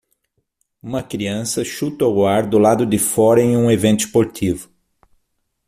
Uma 0.81 1.03
criança 1.03 1.63
chuta 1.63 2.07
o 2.07 2.25
ar 2.25 2.47
do 2.49 2.57
lado 2.57 2.87
de 2.87 2.97
fora 2.97 3.39
em 3.39 3.55
um 3.55 3.69
evento 3.69 3.99
esportivo. 4.05 4.67